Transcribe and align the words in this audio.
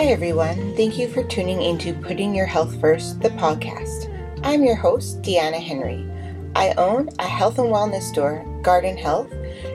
Hi, 0.00 0.06
everyone. 0.06 0.74
Thank 0.76 0.96
you 0.98 1.10
for 1.10 1.22
tuning 1.24 1.60
into 1.60 1.92
Putting 1.92 2.34
Your 2.34 2.46
Health 2.46 2.80
First, 2.80 3.20
the 3.20 3.28
podcast. 3.28 4.08
I'm 4.42 4.64
your 4.64 4.74
host, 4.74 5.20
Deanna 5.20 5.62
Henry. 5.62 6.10
I 6.56 6.72
own 6.78 7.10
a 7.18 7.26
health 7.26 7.58
and 7.58 7.68
wellness 7.68 8.04
store, 8.04 8.42
Garden 8.62 8.96
Health, 8.96 9.30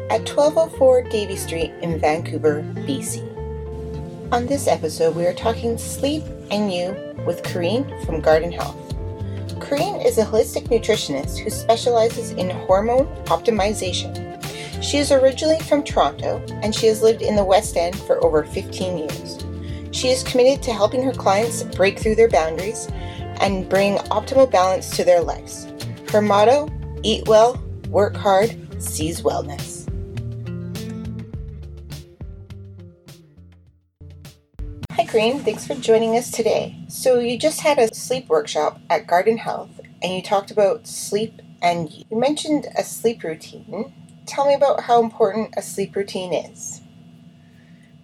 at 0.09 0.27
1204 0.27 1.03
Davie 1.03 1.35
Street 1.35 1.71
in 1.83 1.99
Vancouver, 1.99 2.63
BC. 2.87 3.21
On 4.31 4.47
this 4.47 4.67
episode, 4.67 5.15
we 5.15 5.27
are 5.27 5.33
talking 5.35 5.77
sleep 5.77 6.23
and 6.49 6.73
you 6.73 6.95
with 7.27 7.43
Corrine 7.43 7.85
from 8.03 8.19
Garden 8.19 8.51
Health. 8.51 8.95
Corrine 9.59 10.03
is 10.03 10.17
a 10.17 10.25
holistic 10.25 10.69
nutritionist 10.69 11.37
who 11.37 11.51
specializes 11.51 12.31
in 12.31 12.49
hormone 12.49 13.05
optimization. 13.25 14.23
She 14.81 14.97
is 14.97 15.11
originally 15.11 15.59
from 15.59 15.83
Toronto 15.83 16.43
and 16.63 16.73
she 16.73 16.87
has 16.87 17.03
lived 17.03 17.21
in 17.21 17.35
the 17.35 17.45
West 17.45 17.77
End 17.77 17.95
for 17.95 18.25
over 18.25 18.43
15 18.43 18.97
years. 18.97 19.44
She 19.95 20.09
is 20.09 20.23
committed 20.23 20.61
to 20.63 20.73
helping 20.73 21.01
her 21.03 21.13
clients 21.13 21.63
break 21.63 21.97
through 21.97 22.15
their 22.15 22.27
boundaries 22.27 22.89
and 23.39 23.69
bring 23.69 23.95
optimal 24.11 24.51
balance 24.51 24.89
to 24.97 25.05
their 25.05 25.21
lives. 25.21 25.71
Her 26.11 26.21
motto 26.21 26.67
eat 27.01 27.25
well, 27.29 27.63
work 27.87 28.13
hard, 28.13 28.57
seize 28.83 29.21
wellness. 29.21 29.89
Hi, 34.91 35.05
Corrine. 35.05 35.41
Thanks 35.41 35.65
for 35.65 35.75
joining 35.75 36.17
us 36.17 36.29
today. 36.29 36.75
So, 36.89 37.19
you 37.19 37.39
just 37.39 37.61
had 37.61 37.79
a 37.79 37.95
sleep 37.95 38.27
workshop 38.27 38.81
at 38.89 39.07
Garden 39.07 39.37
Health 39.37 39.79
and 40.03 40.13
you 40.13 40.21
talked 40.21 40.51
about 40.51 40.87
sleep 40.87 41.41
and 41.61 41.89
you 41.89 42.03
mentioned 42.11 42.67
a 42.77 42.83
sleep 42.83 43.23
routine. 43.23 43.93
Tell 44.25 44.45
me 44.45 44.55
about 44.55 44.81
how 44.81 45.01
important 45.01 45.53
a 45.55 45.61
sleep 45.61 45.95
routine 45.95 46.33
is. 46.33 46.81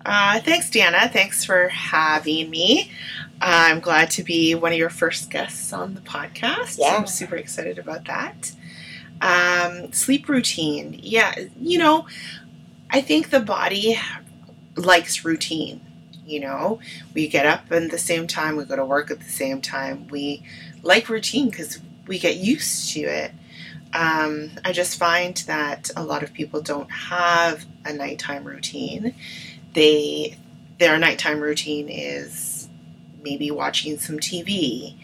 Uh, 0.06 0.40
thanks, 0.42 0.70
Deanna. 0.70 1.12
Thanks 1.12 1.46
for 1.46 1.68
having 1.70 2.50
me. 2.50 2.92
I'm 3.42 3.80
glad 3.80 4.12
to 4.12 4.24
be 4.24 4.56
one 4.56 4.72
of 4.72 4.78
your 4.78 4.90
first 4.90 5.30
guests 5.30 5.74
on 5.74 5.96
the 5.96 6.02
podcast. 6.02 6.78
Yeah. 6.80 6.96
I'm 6.98 7.08
super 7.08 7.36
excited 7.36 7.80
about 7.80 8.06
that. 8.06 8.52
Um, 9.22 9.92
sleep 9.94 10.28
routine. 10.30 11.00
Yeah, 11.02 11.34
you 11.60 11.78
know, 11.78 12.08
I 12.90 13.02
think 13.02 13.30
the 13.30 13.40
body 13.40 14.00
likes 14.76 15.24
routine. 15.24 15.82
You 16.26 16.40
know, 16.40 16.80
we 17.14 17.28
get 17.28 17.46
up 17.46 17.72
at 17.72 17.92
the 17.92 17.98
same 17.98 18.26
time, 18.28 18.56
we 18.56 18.66
go 18.66 18.76
to 18.76 18.86
work 18.86 19.12
at 19.12 19.20
the 19.20 19.30
same 19.30 19.62
time. 19.62 20.08
We 20.08 20.44
like 20.82 21.10
routine 21.10 21.50
because 21.50 21.80
we 22.08 22.20
get 22.20 22.38
used 22.38 22.94
to 22.94 23.02
it. 23.02 23.32
Um, 23.94 24.52
I 24.64 24.72
just 24.72 24.98
find 24.98 25.36
that 25.48 25.92
a 25.96 26.04
lot 26.04 26.24
of 26.24 26.32
people 26.32 26.62
don't 26.62 26.90
have 26.90 27.66
a 27.84 27.92
nighttime 27.92 28.46
routine 28.46 29.14
they 29.74 30.38
their 30.80 30.98
nighttime 30.98 31.40
routine 31.40 31.88
is 31.90 32.68
maybe 33.24 33.52
watching 33.52 34.00
some 34.00 34.20
TV 34.20 34.98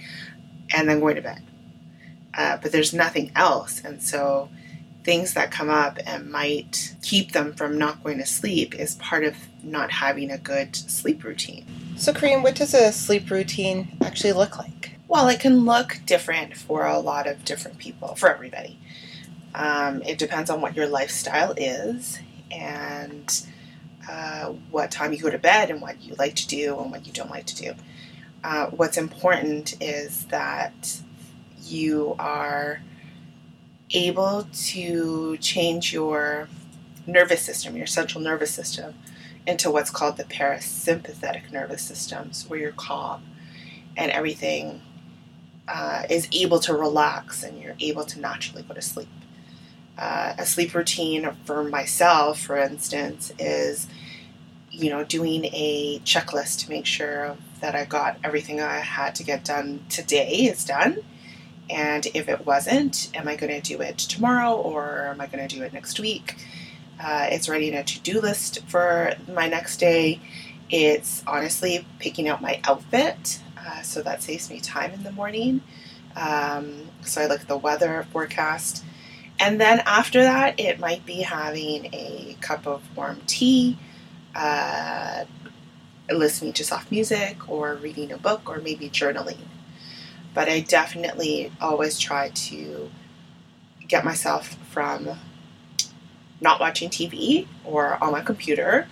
and 0.73 0.89
then 0.89 0.99
going 0.99 1.15
to 1.15 1.21
bed. 1.21 1.43
Uh, 2.33 2.57
but 2.57 2.71
there's 2.71 2.93
nothing 2.93 3.31
else, 3.35 3.81
and 3.83 4.01
so 4.01 4.49
things 5.07 5.33
that 5.35 5.51
come 5.51 5.69
up 5.69 5.97
and 6.05 6.29
might 6.29 6.93
keep 7.01 7.31
them 7.31 7.53
from 7.53 7.77
not 7.77 8.03
going 8.03 8.17
to 8.17 8.25
sleep 8.25 8.75
is 8.75 8.95
part 8.95 9.23
of 9.23 9.35
not 9.63 9.89
having 9.89 10.29
a 10.29 10.37
good 10.37 10.75
sleep 10.75 11.23
routine. 11.23 11.65
So, 11.95 12.11
Corrine, 12.11 12.43
what 12.43 12.55
does 12.55 12.73
a 12.73 12.91
sleep 12.91 13.31
routine 13.31 13.97
actually 14.03 14.33
look 14.33 14.57
like? 14.57 14.91
Well, 15.07 15.29
it 15.29 15.39
can 15.39 15.63
look 15.63 16.01
different 16.05 16.57
for 16.57 16.85
a 16.85 16.99
lot 16.99 17.25
of 17.25 17.45
different 17.45 17.77
people, 17.77 18.15
for 18.15 18.29
everybody. 18.29 18.77
Um, 19.55 20.01
it 20.03 20.17
depends 20.17 20.49
on 20.49 20.59
what 20.59 20.75
your 20.75 20.87
lifestyle 20.87 21.53
is 21.55 22.19
and 22.51 23.45
uh, 24.09 24.53
what 24.71 24.91
time 24.91 25.13
you 25.13 25.19
go 25.19 25.29
to 25.29 25.37
bed 25.37 25.69
and 25.69 25.81
what 25.81 26.01
you 26.01 26.15
like 26.17 26.35
to 26.35 26.47
do 26.47 26.77
and 26.79 26.91
what 26.91 27.05
you 27.05 27.13
don't 27.13 27.29
like 27.29 27.45
to 27.45 27.55
do. 27.55 27.73
Uh, 28.43 28.67
what's 28.67 28.97
important 28.97 29.75
is 29.81 30.25
that 30.27 31.01
you 31.63 32.15
are 32.19 32.81
able 33.91 34.47
to 34.53 35.37
change 35.37 35.93
your 35.93 36.47
nervous 37.05 37.41
system, 37.41 37.75
your 37.75 37.87
central 37.87 38.21
nervous 38.21 38.51
system, 38.51 38.93
into 39.45 39.71
what's 39.71 39.89
called 39.89 40.17
the 40.17 40.23
parasympathetic 40.25 41.51
nervous 41.51 41.81
systems, 41.81 42.47
where 42.47 42.59
you're 42.59 42.71
calm 42.73 43.23
and 43.95 44.11
everything 44.11 44.81
uh, 45.67 46.03
is 46.09 46.27
able 46.31 46.59
to 46.59 46.73
relax 46.73 47.43
and 47.43 47.59
you're 47.61 47.75
able 47.79 48.05
to 48.05 48.19
naturally 48.19 48.63
go 48.63 48.73
to 48.73 48.81
sleep. 48.81 49.07
Uh, 49.97 50.33
a 50.37 50.45
sleep 50.45 50.73
routine 50.75 51.29
for 51.45 51.63
myself, 51.63 52.39
for 52.39 52.57
instance, 52.57 53.33
is 53.39 53.87
you 54.69 54.89
know 54.89 55.03
doing 55.03 55.45
a 55.45 55.99
checklist 56.05 56.59
to 56.59 56.69
make 56.69 56.85
sure 56.85 57.35
that 57.61 57.75
I 57.75 57.85
got 57.85 58.17
everything 58.23 58.61
I 58.61 58.79
had 58.79 59.15
to 59.15 59.23
get 59.23 59.43
done 59.43 59.83
today 59.89 60.29
is 60.29 60.63
done. 60.63 60.99
And 61.69 62.05
if 62.13 62.29
it 62.29 62.45
wasn't, 62.45 63.09
am 63.13 63.27
I 63.27 63.35
going 63.35 63.59
to 63.59 63.61
do 63.61 63.81
it 63.81 63.97
tomorrow 63.97 64.53
or 64.53 65.07
am 65.07 65.19
I 65.19 65.27
going 65.27 65.45
to 65.45 65.53
do 65.53 65.63
it 65.63 65.73
next 65.73 65.99
week? 65.99 66.35
Uh, 66.99 67.27
it's 67.29 67.49
writing 67.49 67.73
a 67.73 67.83
to 67.83 67.99
do 68.01 68.21
list 68.21 68.63
for 68.67 69.13
my 69.27 69.47
next 69.47 69.77
day. 69.77 70.19
It's 70.69 71.23
honestly 71.27 71.85
picking 71.99 72.27
out 72.27 72.41
my 72.41 72.59
outfit, 72.63 73.39
uh, 73.57 73.81
so 73.81 74.01
that 74.01 74.23
saves 74.23 74.49
me 74.49 74.59
time 74.59 74.91
in 74.91 75.03
the 75.03 75.11
morning. 75.11 75.61
Um, 76.15 76.89
so 77.03 77.21
I 77.21 77.27
look 77.27 77.41
at 77.41 77.47
the 77.47 77.57
weather 77.57 78.05
forecast 78.11 78.83
and 79.39 79.59
then 79.59 79.81
after 79.85 80.21
that, 80.21 80.59
it 80.59 80.79
might 80.79 81.05
be 81.05 81.21
having 81.21 81.87
a 81.93 82.35
cup 82.41 82.65
of 82.65 82.81
warm 82.95 83.21
tea, 83.27 83.77
uh, 84.35 85.25
listening 86.09 86.53
to 86.53 86.63
soft 86.63 86.91
music, 86.91 87.49
or 87.49 87.75
reading 87.75 88.11
a 88.11 88.17
book, 88.17 88.49
or 88.49 88.59
maybe 88.59 88.89
journaling. 88.89 89.39
But 90.33 90.49
I 90.49 90.61
definitely 90.61 91.51
always 91.59 91.99
try 91.99 92.29
to 92.29 92.89
get 93.87 94.03
myself 94.03 94.55
from 94.69 95.09
not 96.41 96.59
watching 96.59 96.89
TV 96.89 97.47
or 97.65 98.01
on 98.03 98.11
my 98.11 98.21
computer 98.21 98.87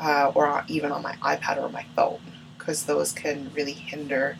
uh, 0.00 0.32
or 0.34 0.64
even 0.68 0.92
on 0.92 1.02
my 1.02 1.14
iPad 1.16 1.62
or 1.62 1.68
my 1.68 1.84
phone 1.94 2.20
because 2.58 2.84
those 2.84 3.12
can 3.12 3.50
really 3.54 3.72
hinder 3.72 4.38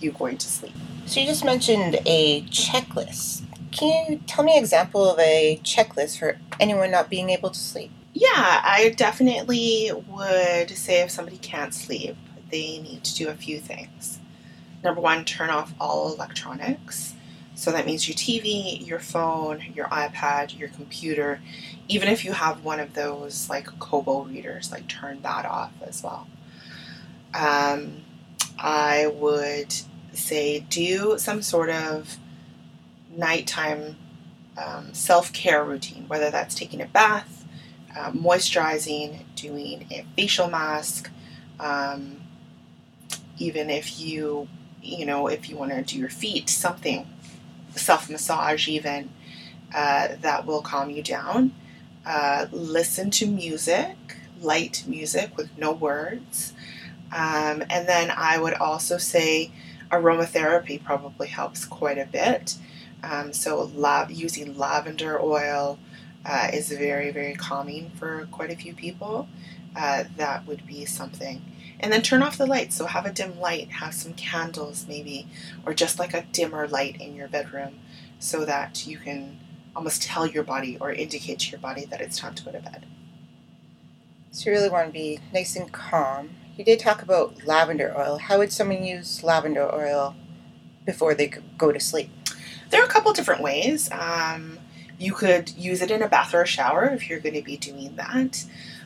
you 0.00 0.10
going 0.12 0.36
to 0.36 0.48
sleep. 0.48 0.74
So, 1.06 1.20
you 1.20 1.26
just 1.26 1.44
mentioned 1.44 1.98
a 2.06 2.42
checklist. 2.42 3.42
Can 3.72 4.12
you 4.12 4.20
tell 4.26 4.44
me 4.44 4.56
an 4.56 4.62
example 4.62 5.10
of 5.10 5.18
a 5.18 5.58
checklist 5.64 6.18
for 6.18 6.38
anyone 6.60 6.90
not 6.90 7.08
being 7.08 7.30
able 7.30 7.50
to 7.50 7.58
sleep? 7.58 7.90
Yeah, 8.12 8.28
I 8.62 8.94
definitely 8.96 9.90
would 10.08 10.70
say 10.70 11.00
if 11.00 11.10
somebody 11.10 11.38
can't 11.38 11.72
sleep, 11.72 12.16
they 12.50 12.78
need 12.78 13.02
to 13.04 13.14
do 13.14 13.28
a 13.28 13.34
few 13.34 13.58
things. 13.58 14.18
Number 14.84 15.00
one, 15.00 15.24
turn 15.24 15.48
off 15.48 15.72
all 15.80 16.12
electronics. 16.12 17.14
So 17.54 17.72
that 17.72 17.86
means 17.86 18.06
your 18.06 18.16
TV, 18.16 18.86
your 18.86 18.98
phone, 18.98 19.62
your 19.74 19.86
iPad, 19.86 20.58
your 20.58 20.68
computer. 20.68 21.40
Even 21.88 22.08
if 22.08 22.24
you 22.24 22.32
have 22.32 22.64
one 22.64 22.80
of 22.80 22.92
those 22.92 23.48
like 23.48 23.66
Kobo 23.78 24.24
readers, 24.24 24.70
like 24.70 24.86
turn 24.88 25.22
that 25.22 25.46
off 25.46 25.72
as 25.82 26.02
well. 26.02 26.26
Um, 27.32 28.02
I 28.58 29.06
would 29.06 29.74
say 30.12 30.60
do 30.60 31.16
some 31.18 31.40
sort 31.40 31.70
of 31.70 32.18
nighttime 33.16 33.96
um, 34.56 34.92
self 34.92 35.32
care 35.32 35.64
routine, 35.64 36.06
whether 36.08 36.30
that's 36.30 36.54
taking 36.54 36.80
a 36.80 36.86
bath, 36.86 37.44
uh, 37.96 38.10
moisturizing, 38.12 39.24
doing 39.34 39.86
a 39.90 40.04
facial 40.16 40.48
mask, 40.48 41.10
um, 41.60 42.20
even 43.38 43.70
if 43.70 43.98
you, 44.00 44.48
you 44.82 45.06
know, 45.06 45.26
if 45.26 45.48
you 45.48 45.56
want 45.56 45.72
to 45.72 45.82
do 45.82 45.98
your 45.98 46.08
feet, 46.10 46.48
something, 46.48 47.06
self 47.74 48.10
massage, 48.10 48.68
even 48.68 49.10
uh, 49.74 50.08
that 50.20 50.46
will 50.46 50.62
calm 50.62 50.90
you 50.90 51.02
down. 51.02 51.52
Uh, 52.04 52.46
listen 52.50 53.10
to 53.10 53.26
music, 53.26 53.96
light 54.40 54.84
music 54.86 55.36
with 55.36 55.56
no 55.56 55.72
words. 55.72 56.52
Um, 57.12 57.62
and 57.70 57.86
then 57.86 58.10
I 58.10 58.38
would 58.38 58.54
also 58.54 58.98
say 58.98 59.52
aromatherapy 59.90 60.82
probably 60.82 61.28
helps 61.28 61.64
quite 61.64 61.98
a 61.98 62.06
bit. 62.06 62.56
Um, 63.02 63.32
so 63.32 63.70
using 64.08 64.56
lavender 64.56 65.20
oil 65.20 65.78
uh, 66.24 66.48
is 66.52 66.70
very, 66.70 67.10
very 67.10 67.34
calming 67.34 67.90
for 67.90 68.28
quite 68.30 68.50
a 68.50 68.56
few 68.56 68.74
people. 68.74 69.28
Uh, 69.74 70.04
that 70.16 70.46
would 70.46 70.66
be 70.66 70.84
something. 70.84 71.42
And 71.80 71.92
then 71.92 72.02
turn 72.02 72.22
off 72.22 72.38
the 72.38 72.46
lights. 72.46 72.76
So 72.76 72.86
have 72.86 73.06
a 73.06 73.12
dim 73.12 73.40
light, 73.40 73.70
have 73.72 73.94
some 73.94 74.14
candles 74.14 74.86
maybe, 74.88 75.26
or 75.66 75.74
just 75.74 75.98
like 75.98 76.14
a 76.14 76.22
dimmer 76.32 76.68
light 76.68 77.00
in 77.00 77.16
your 77.16 77.28
bedroom 77.28 77.80
so 78.18 78.44
that 78.44 78.86
you 78.86 78.98
can 78.98 79.40
almost 79.74 80.02
tell 80.02 80.26
your 80.26 80.44
body 80.44 80.76
or 80.80 80.92
indicate 80.92 81.40
to 81.40 81.50
your 81.50 81.60
body 81.60 81.84
that 81.86 82.00
it's 82.00 82.18
time 82.18 82.34
to 82.34 82.44
go 82.44 82.52
to 82.52 82.60
bed. 82.60 82.86
So, 84.30 84.48
you 84.48 84.56
really 84.56 84.70
want 84.70 84.86
to 84.86 84.92
be 84.92 85.18
nice 85.34 85.56
and 85.56 85.70
calm. 85.70 86.30
You 86.56 86.64
did 86.64 86.78
talk 86.80 87.02
about 87.02 87.46
lavender 87.46 87.94
oil. 87.98 88.18
How 88.18 88.38
would 88.38 88.52
someone 88.52 88.84
use 88.84 89.22
lavender 89.22 89.70
oil 89.74 90.14
before 90.86 91.14
they 91.14 91.32
go 91.58 91.72
to 91.72 91.80
sleep? 91.80 92.10
There 92.72 92.82
are 92.82 92.86
a 92.86 92.88
couple 92.88 93.12
different 93.12 93.42
ways. 93.42 93.90
Um, 93.92 94.58
you 94.98 95.12
could 95.12 95.50
use 95.50 95.82
it 95.82 95.90
in 95.92 96.02
a 96.02 96.08
bath 96.08 96.34
or 96.34 96.42
a 96.42 96.46
shower 96.46 96.86
if 96.86 97.08
you're 97.10 97.20
going 97.20 97.34
to 97.36 97.42
be 97.42 97.56
doing 97.58 97.96
that. 97.96 98.44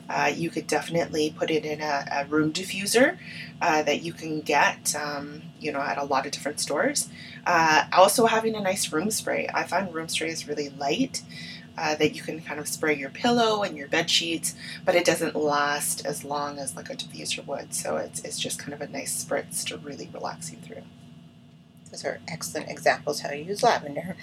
uh, 0.09 0.33
you 0.35 0.51
could 0.51 0.67
definitely 0.67 1.35
put 1.37 1.51
it 1.51 1.65
in 1.65 1.81
a, 1.81 2.07
a 2.13 2.25
room 2.27 2.53
diffuser 2.53 3.19
uh, 3.61 3.83
that 3.83 4.03
you 4.03 4.13
can 4.13 4.41
get, 4.41 4.95
um, 4.95 5.43
you 5.61 5.73
know, 5.73 5.81
at 5.81 5.99
a 5.99 6.05
lot 6.05 6.27
of 6.27 6.33
different 6.33 6.61
stores. 6.61 7.09
Uh, 7.47 7.85
also, 7.93 8.27
having 8.27 8.55
a 8.55 8.61
nice 8.61 8.93
room 8.93 9.11
spray. 9.11 9.49
I 9.53 9.65
find 9.65 9.93
room 9.93 10.09
spray 10.09 10.29
is 10.29 10.47
really 10.49 10.69
light. 10.71 11.23
Uh, 11.79 11.95
that 11.97 12.15
you 12.17 12.23
can 12.23 12.41
kind 12.41 12.59
of 12.59 12.67
spray 12.67 12.97
your 12.97 13.11
pillow 13.11 13.63
and 13.63 13.77
your 13.77 13.87
bed 13.87 14.09
sheets, 14.09 14.55
but 14.87 14.95
it 14.95 15.05
doesn't 15.05 15.37
last 15.37 16.07
as 16.07 16.25
long 16.25 16.59
as 16.59 16.75
like 16.75 16.89
a 16.89 16.97
diffuser 16.97 17.45
would. 17.47 17.75
So 17.75 17.99
it's, 17.99 18.21
it's 18.21 18.41
just 18.41 18.59
kind 18.59 18.73
of 18.73 18.81
a 18.81 18.89
nice 18.89 19.23
spritz 19.23 19.63
to 19.67 19.77
really 19.77 20.09
relax 20.11 20.51
you 20.51 20.57
through. 20.57 20.85
Those 21.91 22.05
are 22.05 22.21
excellent 22.29 22.69
examples 22.69 23.21
how 23.21 23.31
to 23.31 23.39
use 23.39 23.63
lavender. 23.63 24.17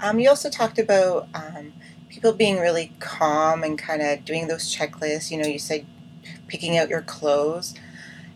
Um, 0.00 0.18
you 0.18 0.28
also 0.28 0.50
talked 0.50 0.78
about 0.78 1.28
um, 1.34 1.72
people 2.08 2.32
being 2.32 2.58
really 2.58 2.92
calm 3.00 3.62
and 3.62 3.78
kind 3.78 4.02
of 4.02 4.24
doing 4.24 4.46
those 4.46 4.74
checklists. 4.74 5.30
You 5.30 5.38
know, 5.38 5.48
you 5.48 5.58
said 5.58 5.86
picking 6.48 6.76
out 6.76 6.88
your 6.88 7.02
clothes. 7.02 7.74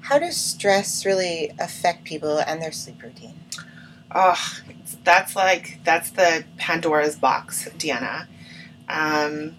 How 0.01 0.19
does 0.19 0.37
stress 0.37 1.05
really 1.05 1.53
affect 1.59 2.05
people 2.05 2.39
and 2.39 2.63
their 2.63 2.73
sleep 2.73 3.03
routine? 3.03 3.39
Oh, 4.15 4.39
that's 5.05 5.37
like 5.37 5.81
that's 5.85 6.11
the 6.11 6.45
Pandora's 6.57 7.17
box, 7.17 7.69
Deanna. 7.77 8.27
Um, 8.89 9.57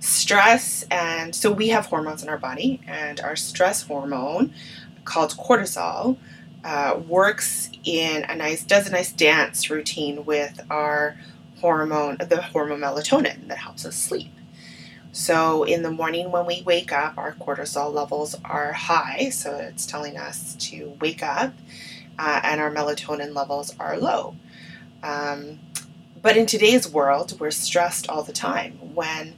stress 0.00 0.84
and 0.90 1.34
so 1.34 1.50
we 1.50 1.68
have 1.68 1.86
hormones 1.86 2.22
in 2.22 2.28
our 2.28 2.36
body, 2.38 2.80
and 2.86 3.20
our 3.20 3.36
stress 3.36 3.82
hormone 3.82 4.52
called 5.04 5.32
cortisol 5.32 6.18
uh, 6.66 6.98
works 7.06 7.70
in 7.84 8.24
a 8.24 8.34
nice 8.34 8.64
does 8.64 8.88
a 8.88 8.90
nice 8.90 9.12
dance 9.12 9.70
routine 9.70 10.24
with 10.24 10.60
our 10.68 11.16
hormone, 11.60 12.16
the 12.28 12.42
hormone 12.42 12.80
melatonin 12.80 13.46
that 13.46 13.58
helps 13.58 13.86
us 13.86 13.94
sleep. 13.94 14.32
So 15.12 15.62
in 15.62 15.82
the 15.82 15.92
morning 15.92 16.32
when 16.32 16.44
we 16.44 16.62
wake 16.62 16.92
up, 16.92 17.16
our 17.16 17.34
cortisol 17.34 17.94
levels 17.94 18.34
are 18.44 18.72
high, 18.72 19.30
so 19.30 19.56
it's 19.56 19.86
telling 19.86 20.16
us 20.16 20.56
to 20.56 20.98
wake 21.00 21.22
up, 21.22 21.54
uh, 22.18 22.40
and 22.42 22.60
our 22.60 22.72
melatonin 22.72 23.32
levels 23.32 23.72
are 23.78 23.96
low. 23.96 24.34
Um, 25.04 25.60
but 26.20 26.36
in 26.36 26.46
today's 26.46 26.88
world, 26.88 27.38
we're 27.38 27.52
stressed 27.52 28.08
all 28.08 28.24
the 28.24 28.32
time. 28.32 28.72
When 28.92 29.34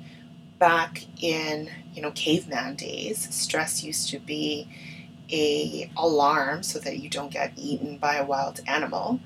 back 0.58 1.04
in 1.22 1.68
you 1.92 2.00
know 2.00 2.10
caveman 2.12 2.76
days, 2.76 3.28
stress 3.34 3.84
used 3.84 4.08
to 4.08 4.18
be 4.18 4.66
a 5.30 5.90
alarm 5.96 6.62
so 6.62 6.78
that 6.78 6.98
you 6.98 7.08
don't 7.08 7.30
get 7.30 7.52
eaten 7.56 7.98
by 7.98 8.16
a 8.16 8.24
wild 8.24 8.60
animal. 8.66 9.20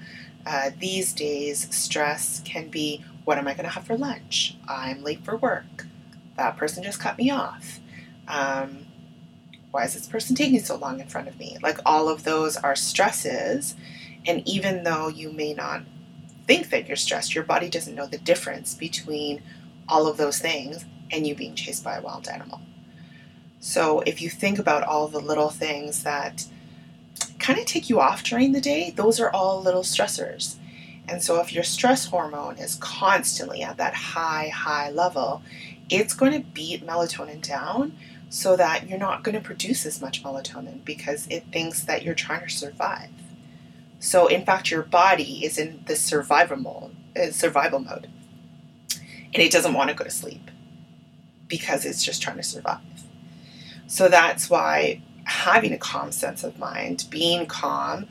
Uh, 0.45 0.71
these 0.79 1.13
days, 1.13 1.73
stress 1.75 2.41
can 2.45 2.69
be 2.69 3.05
what 3.25 3.39
am 3.39 3.47
I 3.47 3.55
going 3.55 3.65
to 3.65 3.71
have 3.71 3.87
for 3.87 3.97
lunch? 3.97 4.57
I'm 4.69 5.03
late 5.03 5.25
for 5.25 5.37
work. 5.37 5.87
That 6.37 6.57
person 6.57 6.83
just 6.83 6.99
cut 6.99 7.19
me 7.19 7.31
off. 7.31 7.79
Um, 8.27 8.87
why 9.71 9.85
is 9.85 9.95
this 9.95 10.07
person 10.07 10.35
taking 10.35 10.61
so 10.61 10.77
long 10.77 11.01
in 11.01 11.09
front 11.09 11.29
of 11.29 11.39
me? 11.39 11.57
Like 11.63 11.79
all 11.87 12.09
of 12.09 12.25
those 12.25 12.57
are 12.57 12.77
stresses. 12.77 13.77
And 14.27 14.47
even 14.47 14.85
though 14.85 15.09
you 15.09 15.33
may 15.33 15.55
not 15.55 15.83
think 16.47 16.71
that 16.71 16.87
you're 16.87 16.97
stressed, 16.97 17.35
your 17.35 17.45
body 17.45 17.69
doesn't 17.69 17.95
know 17.95 18.07
the 18.07 18.19
difference 18.19 18.75
between 18.75 19.43
all 19.89 20.07
of 20.07 20.17
those 20.17 20.39
things 20.39 20.85
and 21.11 21.27
you 21.27 21.35
being 21.35 21.55
chased 21.55 21.85
by 21.85 21.97
a 21.97 22.03
wild 22.03 22.29
animal. 22.29 22.61
So 23.65 24.01
if 24.01 24.21
you 24.21 24.29
think 24.29 24.59
about 24.59 24.83
all 24.83 25.07
the 25.07 25.21
little 25.21 25.49
things 25.49 26.03
that 26.03 26.45
kind 27.39 27.61
of 27.61 27.65
take 27.65 27.89
you 27.89 28.01
off 28.01 28.25
during 28.25 28.51
the 28.51 28.61
day, 28.61 28.91
those 28.91 29.21
are 29.21 29.31
all 29.31 29.63
little 29.63 29.85
stressors. 29.85 30.57
And 31.09 31.23
so 31.23 31.41
if 31.41 31.53
your 31.53 31.63
stress 31.63 32.07
hormone 32.07 32.59
is 32.59 32.75
constantly 32.81 33.63
at 33.63 33.77
that 33.77 33.95
high, 33.95 34.49
high 34.49 34.91
level, 34.91 35.43
it's 35.89 36.13
going 36.13 36.33
to 36.33 36.49
beat 36.49 36.85
melatonin 36.85 37.41
down 37.41 37.97
so 38.29 38.57
that 38.57 38.89
you're 38.89 38.99
not 38.99 39.23
going 39.23 39.37
to 39.37 39.41
produce 39.41 39.87
as 39.87 40.01
much 40.01 40.25
melatonin 40.25 40.85
because 40.85 41.29
it 41.29 41.45
thinks 41.53 41.85
that 41.85 42.03
you're 42.03 42.17
trying 42.17 42.49
to 42.49 42.53
survive. 42.53 43.11
So 44.01 44.27
in 44.27 44.45
fact, 44.45 44.73
your 44.73 44.83
body 44.83 45.45
is 45.45 45.57
in 45.57 45.85
the 45.87 45.95
survival 45.95 46.57
mode, 46.57 46.97
uh, 47.17 47.31
survival 47.31 47.79
mode, 47.79 48.09
and 49.33 49.41
it 49.41 49.53
doesn't 49.53 49.75
want 49.75 49.91
to 49.91 49.95
go 49.95 50.03
to 50.03 50.11
sleep 50.11 50.51
because 51.47 51.85
it's 51.85 52.03
just 52.03 52.21
trying 52.21 52.39
to 52.39 52.43
survive. 52.43 52.81
So 53.93 54.09
that's 54.09 54.49
why 54.49 55.03
having 55.25 55.75
a 55.75 55.77
calm 55.77 56.13
sense 56.13 56.45
of 56.45 56.59
mind, 56.59 57.05
being 57.11 57.45
calm, 57.45 58.07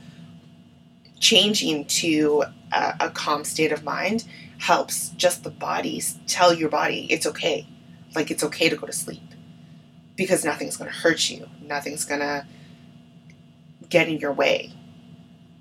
changing 1.20 1.86
to 1.86 2.44
a, 2.72 2.94
a 3.00 3.10
calm 3.10 3.44
state 3.44 3.72
of 3.72 3.84
mind 3.84 4.26
helps 4.60 5.10
just 5.10 5.44
the 5.44 5.50
body 5.50 6.00
tell 6.28 6.54
your 6.54 6.70
body 6.70 7.08
it's 7.10 7.26
okay. 7.26 7.66
Like 8.14 8.30
it's 8.30 8.44
okay 8.44 8.70
to 8.70 8.76
go 8.76 8.86
to 8.86 8.94
sleep 8.94 9.24
because 10.16 10.46
nothing's 10.46 10.78
going 10.78 10.92
to 10.92 10.96
hurt 10.96 11.32
you, 11.32 11.50
nothing's 11.64 12.06
going 12.06 12.22
to 12.22 12.46
get 13.90 14.08
in 14.08 14.20
your 14.20 14.34
way. 14.34 14.72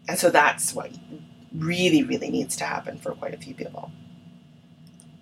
And 0.06 0.18
so 0.18 0.28
that's 0.28 0.74
what 0.74 0.90
really, 1.50 2.02
really 2.02 2.28
needs 2.28 2.56
to 2.56 2.64
happen 2.64 2.98
for 2.98 3.12
quite 3.12 3.32
a 3.32 3.38
few 3.38 3.54
people. 3.54 3.90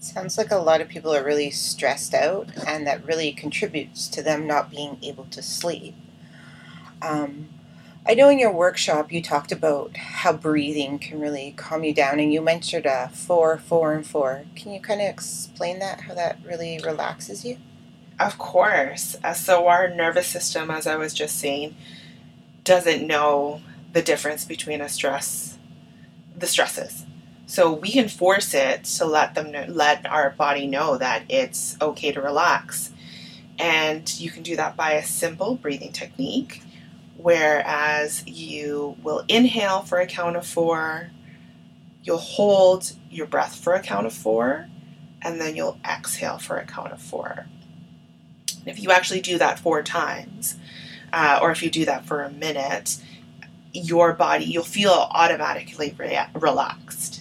Sounds 0.01 0.39
like 0.39 0.53
a 0.53 0.57
lot 0.57 0.81
of 0.81 0.89
people 0.89 1.13
are 1.13 1.25
really 1.25 1.51
stressed 1.51 2.15
out, 2.15 2.51
and 2.67 2.87
that 2.87 3.05
really 3.05 3.33
contributes 3.33 4.07
to 4.09 4.23
them 4.23 4.47
not 4.47 4.71
being 4.71 4.97
able 5.03 5.25
to 5.27 5.43
sleep. 5.43 5.97
Um, 7.03 7.49
I 8.07 8.15
know 8.15 8.29
in 8.29 8.39
your 8.39 8.53
workshop 8.53 9.11
you 9.11 9.21
talked 9.21 9.51
about 9.51 9.97
how 9.97 10.33
breathing 10.33 11.01
can 11.01 11.21
really 11.21 11.53
calm 11.57 11.83
you 11.83 11.93
down, 11.93 12.21
and 12.21 12.33
you 12.33 12.41
mentioned 12.41 12.87
a 12.87 13.09
four, 13.09 13.59
four, 13.59 13.93
and 13.93 14.07
four. 14.07 14.45
Can 14.55 14.73
you 14.73 14.81
kind 14.81 15.01
of 15.01 15.09
explain 15.09 15.81
that, 15.81 16.03
how 16.03 16.15
that 16.15 16.39
really 16.45 16.81
relaxes 16.85 17.45
you? 17.45 17.59
Of 18.21 18.39
course. 18.39 19.17
Uh, 19.25 19.33
so, 19.33 19.67
our 19.67 19.89
nervous 19.89 20.29
system, 20.29 20.71
as 20.71 20.87
I 20.87 20.95
was 20.95 21.13
just 21.13 21.39
saying, 21.39 21.75
doesn't 22.63 23.05
know 23.05 23.63
the 23.93 24.03
difference 24.03 24.45
between 24.45 24.81
a 24.81 24.89
stress, 24.89 25.59
the 26.37 26.47
stresses. 26.47 27.05
So 27.49 27.73
we 27.73 27.91
can 27.91 28.09
force 28.11 28.53
it 28.53 28.85
to 28.85 29.07
let 29.07 29.35
them 29.35 29.51
know, 29.51 29.65
let 29.69 30.05
our 30.05 30.31
body 30.31 30.67
know 30.67 30.99
that 30.99 31.23
it's 31.31 31.79
okay 31.81 32.13
to 32.13 32.21
relax. 32.21 32.93
And 33.59 34.21
you 34.21 34.31
can 34.31 34.43
do 34.43 34.55
that 34.57 34.77
by 34.77 34.93
a 34.93 35.05
simple 35.05 35.55
breathing 35.55 35.93
technique, 35.93 36.63
whereas 37.17 38.23
you 38.27 38.97
will 39.03 39.25
inhale 39.29 39.81
for 39.81 39.99
a 39.99 40.07
count 40.07 40.37
of 40.37 40.47
four, 40.47 41.11
you'll 42.03 42.19
hold 42.19 42.93
your 43.11 43.27
breath 43.27 43.57
for 43.57 43.73
a 43.73 43.83
count 43.83 44.07
of 44.07 44.13
four, 44.13 44.69
and 45.23 45.41
then 45.41 45.57
you'll 45.57 45.81
exhale 45.89 46.37
for 46.37 46.59
a 46.59 46.67
count 46.67 46.93
of 46.93 47.01
four. 47.01 47.47
if 48.67 48.79
you 48.79 48.91
actually 48.91 49.23
do 49.23 49.39
that 49.39 49.59
four 49.59 49.83
times, 49.83 50.57
uh, 51.15 51.39
or 51.41 51.51
if 51.51 51.63
you 51.63 51.71
do 51.71 51.87
that 51.87 52.05
for 52.05 52.23
a 52.23 52.31
minute, 52.31 52.99
your 53.73 54.13
body, 54.13 54.45
you'll 54.45 54.65
feel 54.65 55.09
automatically 55.11 55.95
re- 55.99 56.27
relaxed. 56.35 57.18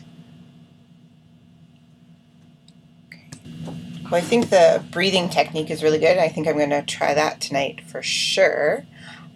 Well, 4.09 4.21
I 4.21 4.23
think 4.23 4.51
the 4.51 4.81
breathing 4.89 5.27
technique 5.27 5.69
is 5.69 5.83
really 5.83 5.99
good. 5.99 6.17
I 6.17 6.29
think 6.29 6.47
I'm 6.47 6.55
going 6.55 6.69
to 6.69 6.81
try 6.81 7.13
that 7.13 7.41
tonight 7.41 7.81
for 7.81 8.01
sure. 8.01 8.85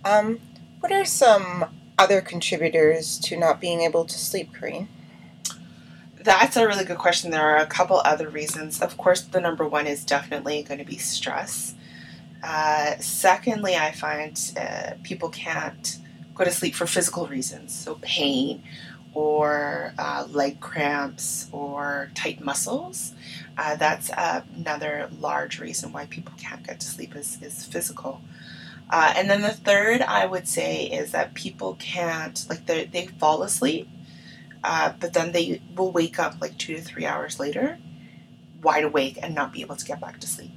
Um, 0.06 0.40
what 0.80 0.94
are 0.94 1.04
some 1.04 1.66
other 2.00 2.22
contributors 2.22 3.20
to 3.20 3.36
not 3.36 3.60
being 3.60 3.82
able 3.82 4.06
to 4.06 4.18
sleep, 4.18 4.54
Corrine? 4.54 4.88
That's 6.24 6.56
a 6.56 6.66
really 6.66 6.86
good 6.86 7.00
question. 7.00 7.32
There 7.32 7.42
are 7.42 7.58
a 7.58 7.66
couple 7.66 8.02
other 8.06 8.30
reasons. 8.30 8.82
Of 8.82 8.96
course, 8.96 9.20
the 9.20 9.42
number 9.42 9.68
one 9.68 9.88
is 9.88 10.06
definitely 10.06 10.64
going 10.64 10.80
to 10.80 10.86
be 10.86 10.98
stress. 10.98 11.76
Uh, 12.42 12.94
secondly, 13.00 13.76
I 13.76 13.92
find 13.92 14.40
uh, 14.58 14.92
people 15.04 15.28
can't 15.28 15.98
go 16.34 16.46
to 16.46 16.52
sleep 16.52 16.76
for 16.76 16.88
physical 16.88 17.28
reasons, 17.28 17.76
so 17.76 18.00
pain 18.02 18.64
or 19.14 19.94
uh, 19.98 20.26
leg 20.30 20.60
cramps 20.60 21.48
or 21.52 22.10
tight 22.16 22.42
muscles. 22.42 23.14
Uh, 23.58 23.76
that's 23.76 24.10
another 24.16 25.10
large 25.20 25.60
reason 25.60 25.92
why 25.92 26.06
people 26.06 26.34
can't 26.38 26.66
get 26.66 26.80
to 26.80 26.88
sleep 26.88 27.16
is, 27.16 27.38
is 27.42 27.66
physical. 27.66 28.22
Uh, 28.90 29.14
and 29.16 29.30
then 29.30 29.42
the 29.42 29.50
third 29.50 30.02
I 30.02 30.26
would 30.26 30.48
say 30.48 30.86
is 30.86 31.12
that 31.12 31.34
people 31.34 31.76
can't, 31.80 32.46
like, 32.50 32.66
they 32.66 33.08
fall 33.20 33.44
asleep, 33.44 33.88
uh, 34.64 34.94
but 35.00 35.14
then 35.14 35.32
they 35.32 35.62
will 35.76 35.92
wake 35.92 36.20
up 36.20 36.42
like 36.42 36.58
two 36.58 36.76
to 36.76 36.82
three 36.82 37.06
hours 37.06 37.40
later, 37.40 37.80
wide 38.62 38.84
awake, 38.84 39.18
and 39.22 39.34
not 39.34 39.54
be 39.54 39.62
able 39.62 39.78
to 39.78 39.86
get 39.86 40.02
back 40.02 40.20
to 40.20 40.28
sleep. 40.28 40.52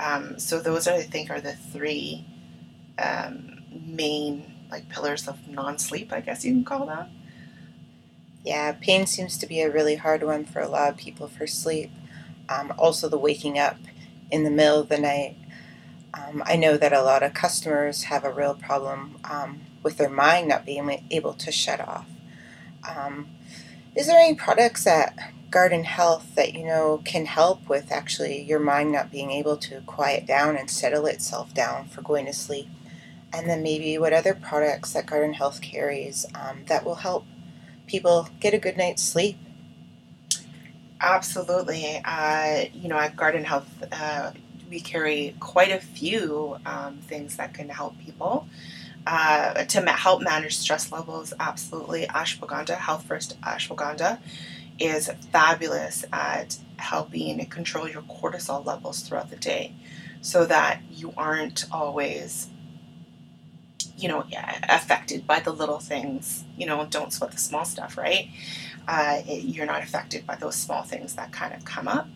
Um, 0.00 0.38
so 0.38 0.60
those 0.60 0.88
are, 0.88 0.96
I 0.96 1.02
think, 1.02 1.30
are 1.30 1.40
the 1.40 1.52
three 1.52 2.26
um, 2.98 3.62
main 3.70 4.52
like 4.70 4.88
pillars 4.88 5.28
of 5.28 5.48
non-sleep, 5.48 6.12
I 6.12 6.20
guess 6.20 6.44
you 6.44 6.52
can 6.52 6.64
call 6.64 6.86
that. 6.86 7.08
Yeah, 8.44 8.72
pain 8.72 9.06
seems 9.06 9.38
to 9.38 9.46
be 9.46 9.60
a 9.60 9.70
really 9.70 9.96
hard 9.96 10.22
one 10.22 10.44
for 10.44 10.60
a 10.60 10.68
lot 10.68 10.90
of 10.90 10.96
people 10.96 11.28
for 11.28 11.46
sleep. 11.46 11.90
Um, 12.48 12.72
also, 12.78 13.08
the 13.08 13.18
waking 13.18 13.58
up 13.58 13.76
in 14.30 14.44
the 14.44 14.50
middle 14.50 14.80
of 14.80 14.88
the 14.88 14.98
night. 14.98 15.36
Um, 16.14 16.42
I 16.46 16.56
know 16.56 16.76
that 16.76 16.92
a 16.92 17.02
lot 17.02 17.22
of 17.22 17.34
customers 17.34 18.04
have 18.04 18.24
a 18.24 18.32
real 18.32 18.54
problem 18.54 19.18
um, 19.24 19.60
with 19.82 19.98
their 19.98 20.10
mind 20.10 20.48
not 20.48 20.66
being 20.66 21.04
able 21.10 21.34
to 21.34 21.52
shut 21.52 21.80
off. 21.80 22.06
Um, 22.88 23.28
Is 23.94 24.06
there 24.06 24.18
any 24.18 24.34
products 24.36 24.86
at 24.86 25.18
Garden 25.50 25.84
Health 25.84 26.34
that 26.36 26.54
you 26.54 26.64
know 26.64 27.02
can 27.04 27.26
help 27.26 27.68
with 27.68 27.92
actually 27.92 28.42
your 28.42 28.60
mind 28.60 28.92
not 28.92 29.10
being 29.12 29.30
able 29.32 29.58
to 29.58 29.82
quiet 29.82 30.26
down 30.26 30.56
and 30.56 30.70
settle 30.70 31.06
itself 31.06 31.52
down 31.54 31.88
for 31.88 32.02
going 32.02 32.26
to 32.26 32.32
sleep? 32.32 32.68
And 33.34 33.50
then 33.50 33.62
maybe 33.62 33.98
what 33.98 34.14
other 34.14 34.34
products 34.34 34.94
that 34.94 35.06
Garden 35.06 35.34
Health 35.34 35.60
carries 35.60 36.26
um, 36.34 36.64
that 36.68 36.84
will 36.84 36.96
help 36.96 37.26
people 37.92 38.26
get 38.40 38.54
a 38.54 38.58
good 38.58 38.78
night's 38.78 39.02
sleep? 39.02 39.36
Absolutely. 41.00 42.00
Uh, 42.02 42.64
you 42.72 42.88
know, 42.88 42.96
at 42.96 43.14
Garden 43.16 43.44
Health, 43.44 43.68
uh, 43.92 44.32
we 44.70 44.80
carry 44.80 45.36
quite 45.40 45.70
a 45.70 45.78
few 45.80 46.56
um, 46.64 46.96
things 47.02 47.36
that 47.36 47.52
can 47.52 47.68
help 47.68 47.98
people. 47.98 48.48
Uh, 49.06 49.64
to 49.64 49.82
ma- 49.82 49.92
help 49.92 50.22
manage 50.22 50.56
stress 50.56 50.90
levels, 50.90 51.34
absolutely. 51.38 52.06
Ashwagandha, 52.06 52.76
Health 52.76 53.04
First 53.04 53.38
Ashwagandha, 53.42 54.18
is 54.78 55.10
fabulous 55.30 56.04
at 56.12 56.56
helping 56.76 57.44
control 57.46 57.88
your 57.88 58.02
cortisol 58.02 58.64
levels 58.64 59.00
throughout 59.00 59.28
the 59.28 59.36
day 59.36 59.74
so 60.22 60.46
that 60.46 60.80
you 60.90 61.12
aren't 61.16 61.66
always 61.70 62.48
you 64.02 64.08
know 64.08 64.24
affected 64.68 65.26
by 65.26 65.38
the 65.40 65.52
little 65.52 65.78
things 65.78 66.44
you 66.56 66.66
know 66.66 66.86
don't 66.90 67.12
sweat 67.12 67.30
the 67.30 67.38
small 67.38 67.64
stuff 67.64 67.96
right? 67.96 68.28
Uh, 68.88 69.22
it, 69.28 69.44
you're 69.44 69.66
not 69.66 69.82
affected 69.82 70.26
by 70.26 70.34
those 70.34 70.56
small 70.56 70.82
things 70.82 71.14
that 71.14 71.30
kind 71.30 71.54
of 71.54 71.64
come 71.64 71.86
up. 71.86 72.08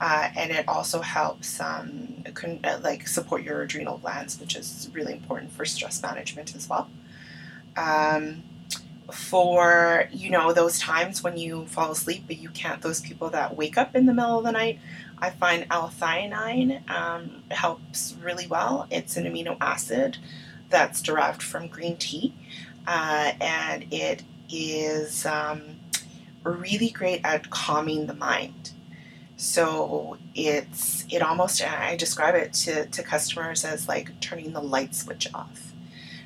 Uh, 0.00 0.28
and 0.34 0.50
it 0.50 0.66
also 0.66 1.02
helps 1.02 1.60
um, 1.60 2.24
con- 2.34 2.60
uh, 2.64 2.78
like 2.82 3.06
support 3.06 3.42
your 3.42 3.62
adrenal 3.62 3.98
glands 3.98 4.38
which 4.40 4.56
is 4.56 4.90
really 4.92 5.12
important 5.12 5.50
for 5.52 5.64
stress 5.64 6.02
management 6.02 6.54
as 6.56 6.68
well. 6.68 6.88
Um, 7.76 8.42
for 9.12 10.08
you 10.10 10.30
know 10.30 10.52
those 10.52 10.78
times 10.80 11.22
when 11.22 11.36
you 11.36 11.64
fall 11.66 11.92
asleep 11.92 12.24
but 12.26 12.38
you 12.38 12.48
can't 12.48 12.82
those 12.82 13.00
people 13.00 13.30
that 13.30 13.56
wake 13.56 13.78
up 13.78 13.94
in 13.94 14.04
the 14.06 14.12
middle 14.12 14.38
of 14.38 14.44
the 14.44 14.50
night 14.50 14.80
i 15.18 15.30
find 15.30 15.64
l-theanine 15.70 16.90
um, 16.90 17.44
helps 17.50 18.16
really 18.22 18.46
well. 18.46 18.86
It's 18.90 19.16
an 19.16 19.24
amino 19.24 19.56
acid 19.60 20.18
that's 20.68 21.00
derived 21.00 21.42
from 21.42 21.68
green 21.68 21.96
tea 21.96 22.34
uh, 22.86 23.32
and 23.40 23.86
it 23.92 24.22
is 24.50 25.26
um, 25.26 25.62
really 26.44 26.90
great 26.90 27.20
at 27.24 27.50
calming 27.50 28.06
the 28.06 28.14
mind. 28.14 28.72
So 29.36 30.16
it's 30.34 31.04
it 31.10 31.20
almost 31.20 31.62
i 31.62 31.94
describe 31.96 32.34
it 32.34 32.54
to, 32.54 32.86
to 32.86 33.02
customers 33.02 33.64
as 33.64 33.86
like 33.86 34.18
turning 34.20 34.52
the 34.52 34.62
light 34.62 34.94
switch 34.94 35.28
off. 35.34 35.72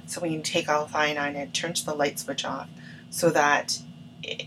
So 0.07 0.21
when 0.21 0.33
you 0.33 0.43
take 0.43 0.69
L-theanine, 0.69 1.37
it 1.37 1.55
turns 1.55 1.85
the 1.85 1.95
light 1.95 2.19
switch 2.19 2.45
off 2.45 2.69
so 3.11 3.31
that 3.31 3.81
it, 4.23 4.47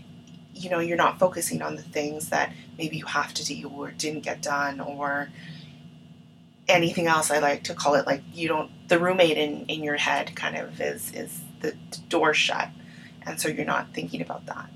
you 0.54 0.70
know 0.70 0.78
you're 0.78 0.96
not 0.96 1.18
focusing 1.18 1.60
on 1.60 1.76
the 1.76 1.82
things 1.82 2.30
that 2.30 2.52
maybe 2.78 2.96
you 2.96 3.06
have 3.06 3.34
to 3.34 3.44
do 3.44 3.68
or 3.68 3.90
didn't 3.90 4.20
get 4.20 4.40
done 4.40 4.80
or 4.80 5.28
anything 6.68 7.06
else. 7.06 7.30
I 7.30 7.38
like 7.38 7.64
to 7.64 7.74
call 7.74 7.94
it 7.94 8.06
like 8.06 8.22
you 8.32 8.48
don't 8.48 8.70
the 8.88 8.98
roommate 8.98 9.36
in 9.36 9.66
in 9.66 9.82
your 9.82 9.96
head 9.96 10.34
kind 10.34 10.56
of 10.56 10.80
is 10.80 11.12
is 11.12 11.40
the 11.60 11.74
door 12.08 12.34
shut, 12.34 12.68
and 13.22 13.40
so 13.40 13.48
you're 13.48 13.64
not 13.64 13.88
thinking 13.92 14.20
about 14.20 14.46
that. 14.46 14.70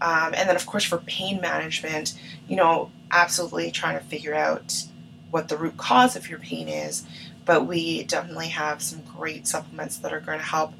Um, 0.00 0.34
and 0.34 0.48
then 0.48 0.56
of 0.56 0.66
course 0.66 0.84
for 0.84 0.98
pain 0.98 1.40
management, 1.40 2.18
you 2.46 2.56
know, 2.56 2.90
absolutely 3.10 3.70
trying 3.70 3.98
to 3.98 4.04
figure 4.04 4.34
out 4.34 4.84
what 5.30 5.48
the 5.48 5.56
root 5.56 5.76
cause 5.76 6.16
of 6.16 6.30
your 6.30 6.38
pain 6.38 6.68
is 6.68 7.04
but 7.48 7.66
we 7.66 8.02
definitely 8.02 8.48
have 8.48 8.82
some 8.82 9.00
great 9.16 9.46
supplements 9.46 9.96
that 9.96 10.12
are 10.12 10.20
going 10.20 10.38
to 10.38 10.44
help, 10.44 10.74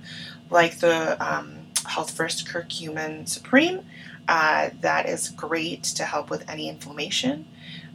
like 0.50 0.80
the 0.80 1.16
um, 1.26 1.60
Health 1.86 2.10
First 2.10 2.46
Curcumin 2.46 3.26
Supreme. 3.26 3.80
Uh, 4.28 4.68
that 4.82 5.08
is 5.08 5.30
great 5.30 5.82
to 5.82 6.04
help 6.04 6.28
with 6.28 6.46
any 6.46 6.68
inflammation 6.68 7.46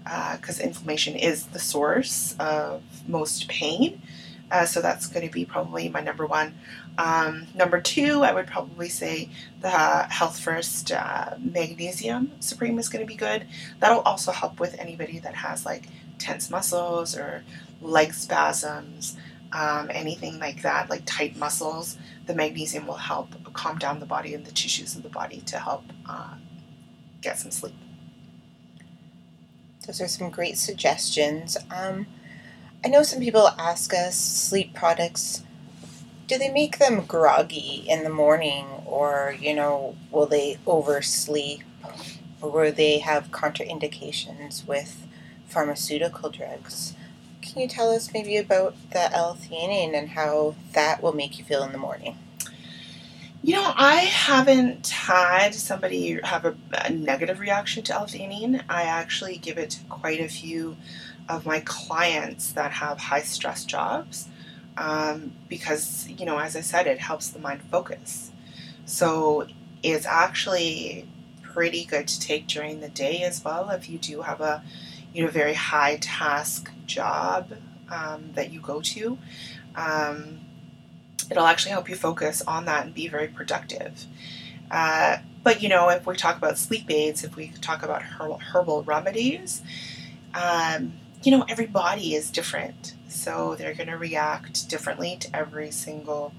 because 0.03 0.59
uh, 0.59 0.63
inflammation 0.63 1.15
is 1.15 1.47
the 1.47 1.59
source 1.59 2.35
of 2.39 2.81
most 3.07 3.47
pain. 3.47 4.01
Uh, 4.51 4.65
so 4.65 4.81
that's 4.81 5.07
going 5.07 5.25
to 5.25 5.33
be 5.33 5.45
probably 5.45 5.89
my 5.89 6.01
number 6.01 6.27
one. 6.27 6.53
Um, 6.97 7.47
number 7.55 7.81
two, 7.81 8.23
I 8.23 8.33
would 8.33 8.45
probably 8.45 8.89
say 8.89 9.29
the 9.61 9.69
Health 9.69 10.39
First 10.39 10.91
uh, 10.91 11.35
Magnesium 11.39 12.31
Supreme 12.39 12.77
is 12.77 12.87
going 12.89 13.03
to 13.03 13.07
be 13.07 13.15
good. 13.15 13.47
That'll 13.79 14.01
also 14.01 14.31
help 14.31 14.59
with 14.59 14.79
anybody 14.79 15.17
that 15.19 15.33
has 15.33 15.65
like 15.65 15.87
tense 16.19 16.51
muscles 16.51 17.17
or 17.17 17.43
leg 17.81 18.13
spasms, 18.13 19.17
um, 19.51 19.89
anything 19.91 20.39
like 20.39 20.61
that, 20.61 20.89
like 20.89 21.03
tight 21.05 21.35
muscles, 21.35 21.97
the 22.25 22.33
magnesium 22.33 22.87
will 22.87 22.95
help 22.95 23.29
calm 23.53 23.77
down 23.77 23.99
the 23.99 24.05
body 24.05 24.33
and 24.33 24.45
the 24.45 24.51
tissues 24.51 24.95
of 24.95 25.03
the 25.03 25.09
body 25.09 25.41
to 25.41 25.59
help 25.59 25.83
uh, 26.07 26.35
get 27.21 27.37
some 27.37 27.51
sleep. 27.51 27.75
Those 29.85 30.01
are 30.01 30.07
some 30.07 30.29
great 30.29 30.57
suggestions. 30.57 31.57
Um, 31.69 32.07
I 32.83 32.89
know 32.89 33.03
some 33.03 33.19
people 33.19 33.49
ask 33.59 33.93
us 33.93 34.15
sleep 34.15 34.73
products. 34.73 35.43
Do 36.27 36.37
they 36.37 36.49
make 36.49 36.79
them 36.79 37.05
groggy 37.05 37.85
in 37.87 38.03
the 38.03 38.09
morning, 38.09 38.65
or 38.85 39.35
you 39.39 39.53
know, 39.53 39.95
will 40.11 40.25
they 40.25 40.57
oversleep, 40.65 41.61
or 42.41 42.49
will 42.49 42.71
they 42.71 42.99
have 42.99 43.31
contraindications 43.31 44.65
with 44.65 45.05
pharmaceutical 45.47 46.29
drugs? 46.29 46.95
can 47.53 47.61
you 47.61 47.67
tell 47.67 47.91
us 47.91 48.11
maybe 48.13 48.37
about 48.37 48.75
the 48.91 49.13
L-theanine 49.13 49.93
and 49.93 50.09
how 50.09 50.55
that 50.71 51.03
will 51.03 51.13
make 51.13 51.37
you 51.37 51.45
feel 51.45 51.63
in 51.63 51.71
the 51.71 51.77
morning? 51.77 52.17
You 53.45 53.55
know, 53.55 53.73
I 53.75 53.95
haven't 53.95 54.87
had 54.87 55.53
somebody 55.53 56.17
have 56.23 56.45
a, 56.45 56.55
a 56.71 56.89
negative 56.89 57.41
reaction 57.41 57.83
to 57.83 57.93
L-theanine. 57.93 58.63
I 58.69 58.83
actually 58.83 59.35
give 59.35 59.57
it 59.57 59.71
to 59.71 59.83
quite 59.89 60.21
a 60.21 60.29
few 60.29 60.77
of 61.27 61.45
my 61.45 61.59
clients 61.65 62.53
that 62.53 62.71
have 62.71 62.97
high 62.99 63.21
stress 63.21 63.65
jobs 63.65 64.29
um, 64.77 65.33
because, 65.49 66.07
you 66.07 66.25
know, 66.25 66.39
as 66.39 66.55
I 66.55 66.61
said, 66.61 66.87
it 66.87 66.99
helps 66.99 67.27
the 67.29 67.39
mind 67.39 67.61
focus. 67.63 68.31
So 68.85 69.47
it's 69.83 70.05
actually 70.05 71.05
pretty 71.41 71.83
good 71.83 72.07
to 72.07 72.19
take 72.21 72.47
during 72.47 72.79
the 72.79 72.89
day 72.89 73.23
as 73.23 73.43
well 73.43 73.69
if 73.69 73.89
you 73.89 73.97
do 73.97 74.21
have 74.21 74.41
a 74.41 74.63
you 75.13 75.23
know 75.23 75.29
very 75.29 75.53
high 75.53 75.97
task 75.97 76.71
job 76.87 77.51
um, 77.91 78.31
that 78.33 78.51
you 78.51 78.59
go 78.59 78.81
to 78.81 79.17
um, 79.75 80.39
it'll 81.33 81.47
actually 81.47 81.71
help 81.71 81.89
you 81.89 81.95
focus 81.95 82.41
on 82.47 82.65
that 82.65 82.85
and 82.85 82.93
be 82.93 83.07
very 83.07 83.27
productive. 83.27 84.05
Uh, 84.71 85.17
but 85.43 85.61
you 85.61 85.69
know 85.69 85.89
if 85.89 86.05
we 86.05 86.15
talk 86.15 86.37
about 86.37 86.57
sleep 86.57 86.85
aids 86.89 87.23
if 87.23 87.35
we 87.35 87.49
talk 87.61 87.83
about 87.83 88.01
herbal, 88.01 88.37
herbal 88.37 88.83
remedies 88.83 89.61
um, 90.33 90.93
you 91.23 91.31
know 91.31 91.45
every 91.49 91.67
body 91.67 92.15
is 92.15 92.31
different. 92.31 92.95
So 93.07 93.55
they're 93.55 93.75
going 93.75 93.89
to 93.89 93.97
react 93.97 94.67
differently 94.69 95.17
to 95.19 95.35
every 95.35 95.71
single 95.71 96.33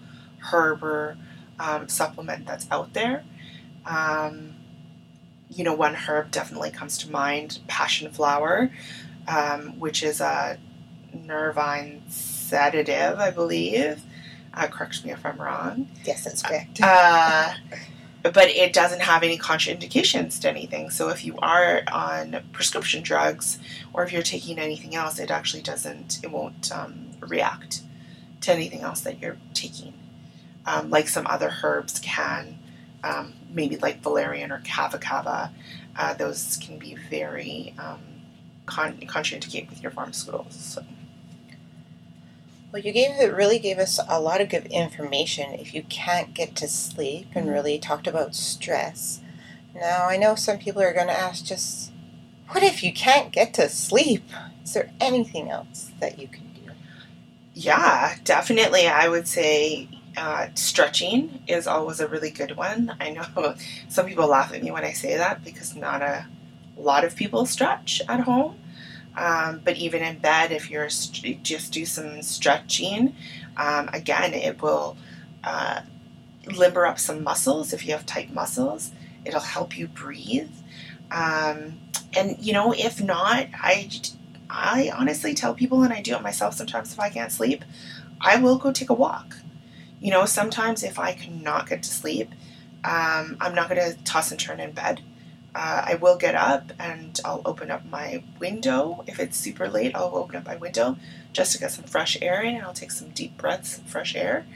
herb 0.53 0.83
or 0.83 1.17
um, 1.59 1.89
supplement 1.89 2.47
that's 2.47 2.67
out 2.71 2.93
there. 2.93 3.25
Um, 3.87 4.55
you 5.49 5.65
know, 5.65 5.75
one 5.75 5.95
herb 5.95 6.31
definitely 6.31 6.71
comes 6.71 6.99
to 6.99 7.11
mind 7.11 7.61
passion 7.69 8.11
flower, 8.11 8.71
um, 9.29 9.79
which 9.79 10.03
is 10.03 10.21
a 10.21 10.59
nervine 11.13 12.03
sedative, 12.09 13.19
I 13.19 13.31
believe. 13.31 14.03
Uh, 14.57 14.67
correct 14.69 15.05
me 15.05 15.11
if 15.11 15.25
I'm 15.27 15.41
wrong. 15.41 15.89
Yes, 16.05 16.25
that's 16.25 16.43
correct. 16.43 16.81
Uh, 16.81 17.55
but 18.23 18.49
it 18.49 18.73
doesn't 18.73 19.03
have 19.03 19.23
any 19.23 19.37
contraindications 19.37 20.41
to 20.41 20.49
anything. 20.49 20.91
So 20.91 21.09
if 21.09 21.25
you 21.25 21.37
are 21.39 21.83
on 21.93 22.41
prescription 22.53 23.03
drugs 23.03 23.59
or 23.93 24.05
if 24.05 24.13
you're 24.13 24.23
taking 24.23 24.59
anything 24.59 24.95
else, 24.95 25.19
it 25.19 25.31
actually 25.31 25.63
doesn't, 25.63 26.21
it 26.23 26.31
won't 26.31 26.71
um, 26.73 27.11
react 27.21 27.83
to 28.43 28.53
anything 28.53 28.81
else 28.83 29.01
that 29.01 29.21
you're 29.21 29.39
taking, 29.55 29.93
um, 30.67 30.89
like 30.89 31.09
some 31.09 31.27
other 31.27 31.53
herbs 31.63 31.99
can 31.99 32.59
um, 33.03 33.35
maybe 33.51 33.77
like 33.77 34.03
valerian 34.03 34.51
or 34.51 34.63
kava 34.65 34.99
kava, 34.99 35.53
uh, 35.97 36.15
those 36.15 36.59
can 36.63 36.79
be 36.79 36.97
very 37.11 37.75
um, 37.79 38.01
con- 38.67 38.99
contraindicate 39.07 39.69
with 39.69 39.83
your 39.83 39.93
pharmaceuticals. 39.93 40.53
So. 40.53 40.85
Well, 42.75 42.83
you 42.83 42.90
gave 42.90 43.21
it 43.21 43.33
really 43.33 43.61
gave 43.61 43.78
us 43.78 44.00
a 44.09 44.21
lot 44.21 44.40
of 44.40 44.49
good 44.49 44.66
information. 44.66 45.54
If 45.54 45.75
you 45.75 45.85
can't 45.85 46.35
get 46.35 46.57
to 46.57 46.66
sleep, 46.66 47.28
and 47.33 47.45
mm-hmm. 47.45 47.54
really 47.54 47.78
talked 47.78 48.09
about 48.09 48.35
stress. 48.35 49.21
Now 49.73 50.09
I 50.09 50.16
know 50.16 50.35
some 50.35 50.59
people 50.59 50.83
are 50.83 50.93
going 50.93 51.07
to 51.07 51.12
ask, 51.12 51.45
just 51.45 51.93
what 52.49 52.64
if 52.64 52.83
you 52.83 52.93
can't 52.93 53.31
get 53.31 53.54
to 53.54 53.69
sleep? 53.69 54.28
Is 54.64 54.75
there 54.75 54.90
anything 55.00 55.50
else 55.50 55.93
that 56.00 56.19
you 56.19 56.26
can 56.26 56.49
do? 56.52 56.73
Yeah, 57.54 58.16
definitely. 58.25 58.88
I 58.88 59.09
would 59.09 59.28
say 59.28 59.88
uh, 60.16 60.49
stretching 60.57 61.45
is 61.47 61.69
always 61.69 62.00
a 62.00 62.09
really 62.09 62.33
good 62.33 62.57
one. 62.57 62.97
I 62.99 63.11
know 63.11 63.54
some 63.88 64.07
people 64.07 64.26
laugh 64.26 64.52
at 64.52 64.64
me 64.64 64.73
when 64.73 64.85
I 64.85 64.95
say 64.95 65.16
that 65.16 65.45
because 65.45 65.76
not 65.76 66.02
a 66.02 66.26
lot 66.76 67.04
of 67.04 67.14
people 67.14 67.47
stretch 67.47 68.02
at 68.09 68.19
home. 68.19 68.57
Um, 69.16 69.61
but 69.64 69.76
even 69.76 70.02
in 70.02 70.18
bed, 70.18 70.50
if 70.52 70.71
you're 70.71 70.90
st- 70.90 71.42
just 71.42 71.73
do 71.73 71.87
some 71.87 72.23
stretching, 72.23 73.14
um, 73.56 73.88
again, 73.92 74.35
it 74.35 74.61
will 74.61 74.97
uh, 75.44 75.83
limber 76.56 76.87
up 76.87 76.99
some 76.99 77.23
muscles 77.23 77.73
if 77.73 77.87
you 77.87 77.92
have 77.92 78.06
tight 78.06 78.33
muscles, 78.33 78.90
It'll 79.25 79.40
help 79.40 79.78
you 79.78 79.88
breathe. 79.88 80.50
Um, 81.11 81.78
and 82.16 82.37
you 82.38 82.52
know, 82.52 82.73
if 82.76 83.02
not, 83.02 83.47
I 83.54 83.90
I 84.50 84.90
honestly 84.94 85.35
tell 85.35 85.54
people, 85.54 85.83
and 85.83 85.92
I 85.92 86.02
do 86.02 86.14
it 86.14 86.23
myself 86.23 86.54
sometimes 86.54 86.92
if 86.92 87.00
I 87.00 87.09
can't 87.09 87.33
sleep, 87.33 87.64
I 88.21 88.37
will 88.37 88.59
go 88.59 88.71
take 88.73 88.90
a 88.90 88.94
walk. 88.94 89.37
You 90.00 90.11
know, 90.11 90.26
sometimes 90.26 90.83
if 90.83 90.99
I 90.99 91.12
cannot 91.14 91.68
get 91.68 91.83
to 91.83 91.88
sleep, 91.88 92.30
um, 92.85 93.37
I'm 93.40 93.54
not 93.54 93.68
going 93.71 93.80
to 93.80 93.97
toss 94.04 94.30
and 94.30 94.38
turn 94.38 94.61
in 94.61 94.73
bed. 94.73 95.00
Uh, 95.55 95.83
I 95.87 95.95
will 95.95 96.17
get 96.17 96.35
up 96.35 96.73
and 96.81 97.21
I'll 97.25 97.43
open 97.45 97.71
up 97.71 97.85
my 97.87 98.25
window. 98.41 99.05
If 99.07 99.21
it's 99.21 99.37
super 99.37 99.69
late, 99.69 99.95
I'll 99.95 100.17
open 100.17 100.37
up 100.37 100.47
my 100.47 100.57
window 100.57 100.97
just 101.33 101.53
to 101.53 101.59
get 101.59 101.71
some 101.71 101.85
fresh 101.85 102.17
air 102.21 102.43
in 102.43 102.57
and 102.57 102.65
I'll 102.65 102.73
take 102.73 102.91
some 102.91 103.11
deep 103.11 103.37
breaths 103.37 103.79
of 103.79 103.85
fresh 103.85 104.17
air. 104.17 104.47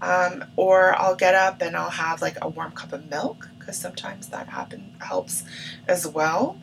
Um, 0.00 0.44
or 0.56 0.98
I'll 0.98 1.14
get 1.14 1.36
up 1.36 1.62
and 1.62 1.76
I'll 1.76 1.90
have 1.90 2.20
like 2.20 2.36
a 2.42 2.48
warm 2.48 2.72
cup 2.72 2.92
of 2.92 3.08
milk 3.08 3.48
because 3.58 3.76
sometimes 3.76 4.28
that 4.28 4.48
happen 4.48 4.96
helps 4.98 5.44
as 5.86 6.08
well. 6.08 6.58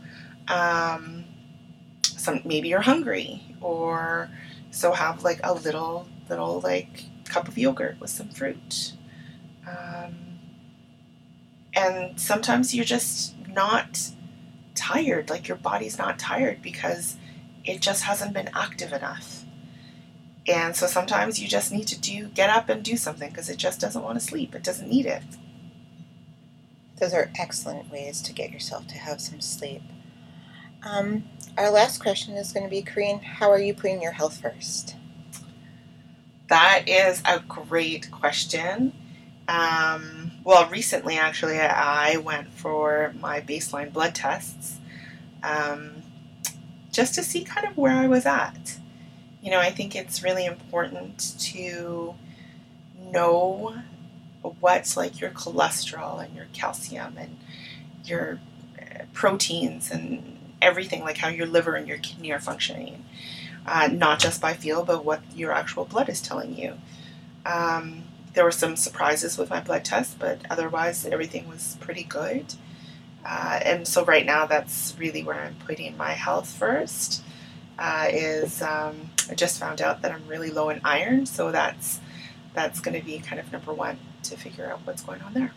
Um, 0.49 1.23
some 2.03 2.41
maybe 2.43 2.67
you're 2.67 2.81
hungry 2.81 3.41
or 3.61 4.29
so 4.71 4.91
have 4.91 5.23
like 5.23 5.39
a 5.43 5.53
little 5.53 6.07
little 6.29 6.59
like 6.59 7.05
cup 7.25 7.47
of 7.47 7.57
yogurt 7.57 7.97
with 8.01 8.09
some 8.09 8.27
fruit. 8.27 8.93
Um, 9.65 10.39
and 11.73 12.19
sometimes 12.19 12.75
you're 12.75 12.83
just 12.83 13.35
not 13.53 14.11
tired, 14.75 15.29
like 15.29 15.47
your 15.47 15.57
body's 15.57 15.97
not 15.97 16.19
tired 16.19 16.61
because 16.61 17.17
it 17.65 17.81
just 17.81 18.03
hasn't 18.03 18.33
been 18.33 18.49
active 18.55 18.93
enough. 18.93 19.43
And 20.47 20.75
so 20.75 20.87
sometimes 20.87 21.39
you 21.39 21.47
just 21.47 21.71
need 21.71 21.87
to 21.87 21.99
do 21.99 22.27
get 22.29 22.49
up 22.49 22.69
and 22.69 22.83
do 22.83 22.97
something 22.97 23.29
because 23.29 23.49
it 23.49 23.57
just 23.57 23.79
doesn't 23.79 24.03
want 24.03 24.19
to 24.19 24.25
sleep. 24.25 24.55
It 24.55 24.63
doesn't 24.63 24.89
need 24.89 25.05
it. 25.05 25.23
Those 26.99 27.13
are 27.13 27.31
excellent 27.39 27.91
ways 27.91 28.21
to 28.23 28.33
get 28.33 28.51
yourself 28.51 28.87
to 28.87 28.97
have 28.97 29.21
some 29.21 29.41
sleep. 29.41 29.83
Um, 30.83 31.25
our 31.57 31.69
last 31.69 31.99
question 32.01 32.35
is 32.35 32.51
going 32.51 32.65
to 32.65 32.69
be 32.69 32.81
Corinne, 32.81 33.19
how 33.19 33.51
are 33.51 33.59
you 33.59 33.73
putting 33.73 34.01
your 34.01 34.13
health 34.13 34.41
first? 34.41 34.95
That 36.47 36.83
is 36.87 37.21
a 37.25 37.39
great 37.39 38.09
question. 38.11 38.93
Um, 39.47 40.31
well, 40.49 40.67
recently, 40.67 41.15
actually, 41.15 41.59
I 41.59 42.17
went 42.17 42.47
for 42.47 43.13
my 43.19 43.39
baseline 43.39 43.93
blood 43.93 44.15
tests 44.15 44.79
um, 45.43 46.01
just 46.91 47.13
to 47.13 47.23
see 47.23 47.43
kind 47.43 47.67
of 47.67 47.77
where 47.77 47.91
I 47.91 48.07
was 48.07 48.25
at. 48.25 48.79
You 49.43 49.51
know, 49.51 49.59
I 49.59 49.69
think 49.69 49.95
it's 49.95 50.23
really 50.23 50.47
important 50.47 51.35
to 51.51 52.15
know 52.99 53.83
what's 54.59 54.97
like 54.97 55.21
your 55.21 55.29
cholesterol 55.29 56.25
and 56.25 56.35
your 56.35 56.47
calcium 56.51 57.15
and 57.19 57.37
your 58.03 58.39
uh, 58.81 59.03
proteins 59.13 59.91
and 59.91 60.35
everything, 60.63 61.01
like 61.01 61.17
how 61.17 61.27
your 61.27 61.45
liver 61.45 61.75
and 61.75 61.87
your 61.87 61.99
kidney 61.99 62.31
are 62.31 62.39
functioning, 62.39 63.05
uh, 63.67 63.87
not 63.91 64.17
just 64.17 64.41
by 64.41 64.55
feel, 64.55 64.83
but 64.83 65.05
what 65.05 65.21
your 65.35 65.51
actual 65.51 65.85
blood 65.85 66.09
is 66.09 66.19
telling 66.19 66.57
you. 66.57 66.73
Um, 67.45 68.05
there 68.33 68.43
were 68.43 68.51
some 68.51 68.75
surprises 68.75 69.37
with 69.37 69.49
my 69.49 69.59
blood 69.59 69.83
test, 69.85 70.19
but 70.19 70.41
otherwise 70.49 71.05
everything 71.05 71.47
was 71.47 71.77
pretty 71.79 72.03
good. 72.03 72.53
Uh, 73.25 73.59
and 73.63 73.87
so 73.87 74.05
right 74.05 74.25
now, 74.25 74.45
that's 74.45 74.95
really 74.97 75.23
where 75.23 75.39
I'm 75.39 75.55
putting 75.65 75.97
my 75.97 76.11
health 76.13 76.49
first. 76.49 77.23
Uh, 77.77 78.07
is 78.11 78.61
um, 78.61 79.09
I 79.29 79.35
just 79.35 79.59
found 79.59 79.81
out 79.81 80.01
that 80.01 80.11
I'm 80.11 80.27
really 80.27 80.51
low 80.51 80.69
in 80.69 80.81
iron, 80.83 81.25
so 81.25 81.51
that's 81.51 81.99
that's 82.53 82.79
going 82.79 82.99
to 82.99 83.05
be 83.05 83.19
kind 83.19 83.39
of 83.39 83.51
number 83.51 83.73
one 83.73 83.99
to 84.23 84.35
figure 84.35 84.69
out 84.69 84.81
what's 84.83 85.01
going 85.01 85.21
on 85.21 85.33
there. 85.33 85.53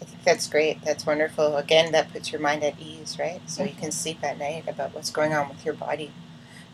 I 0.00 0.04
think 0.04 0.22
that's 0.24 0.48
great. 0.48 0.82
That's 0.82 1.06
wonderful. 1.06 1.56
Again, 1.56 1.92
that 1.92 2.12
puts 2.12 2.32
your 2.32 2.40
mind 2.40 2.62
at 2.64 2.78
ease, 2.80 3.18
right? 3.18 3.40
So 3.46 3.62
mm-hmm. 3.62 3.74
you 3.74 3.80
can 3.80 3.92
sleep 3.92 4.22
at 4.22 4.38
night 4.38 4.64
about 4.68 4.94
what's 4.94 5.10
going 5.10 5.32
on 5.32 5.48
with 5.48 5.64
your 5.64 5.74
body. 5.74 6.12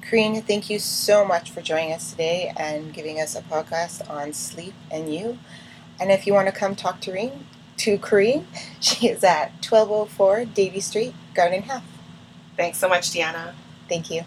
Corinne, 0.09 0.41
thank 0.41 0.71
you 0.71 0.79
so 0.79 1.23
much 1.23 1.51
for 1.51 1.61
joining 1.61 1.93
us 1.93 2.13
today 2.13 2.51
and 2.57 2.95
giving 2.95 3.21
us 3.21 3.37
a 3.37 3.43
podcast 3.43 4.09
on 4.09 4.33
sleep 4.33 4.73
and 4.91 5.13
you. 5.15 5.39
And 6.01 6.11
if 6.11 6.27
you 6.27 6.33
want 6.33 6.47
to 6.49 6.53
come 6.53 6.75
talk 6.75 7.03
to 7.03 7.13
Reen, 7.13 7.45
to 7.79 7.99
Corinne, 7.99 8.47
she 8.81 9.09
is 9.09 9.23
at 9.23 9.53
1204 9.63 10.47
Davie 10.47 10.81
Street, 10.81 11.15
Garden 11.35 11.63
Health. 11.63 11.85
Thanks 12.57 12.79
so 12.79 12.89
much, 12.89 13.11
Deanna. 13.11 13.53
Thank 13.87 14.11
you. 14.11 14.23